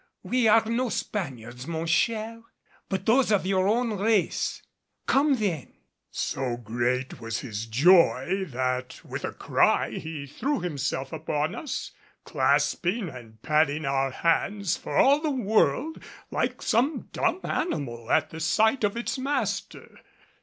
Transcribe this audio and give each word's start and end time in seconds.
We 0.23 0.47
are 0.47 0.65
no 0.65 0.89
Spaniards, 0.89 1.67
mon 1.67 1.85
cher, 1.85 2.41
but 2.89 3.05
those 3.05 3.31
of 3.31 3.45
your 3.45 3.67
own 3.67 3.99
race. 3.99 4.63
Come 5.05 5.35
then!" 5.35 5.75
So 6.09 6.57
great 6.57 7.19
was 7.21 7.41
his 7.41 7.67
joy 7.67 8.45
that 8.47 8.99
with 9.05 9.23
a 9.23 9.31
cry 9.31 9.91
he 9.91 10.25
threw 10.25 10.59
himself 10.59 11.13
upon 11.13 11.53
us, 11.53 11.91
clasping 12.23 13.09
and 13.09 13.39
patting 13.43 13.85
our 13.85 14.09
hands 14.09 14.75
for 14.75 14.97
all 14.97 15.19
the 15.21 15.29
world 15.29 16.01
like 16.31 16.63
some 16.63 17.09
dumb 17.13 17.39
animal 17.43 18.09
at 18.11 18.31
the 18.31 18.39
sight 18.39 18.83
of 18.83 18.97
its 18.97 19.19
master. 19.19 19.99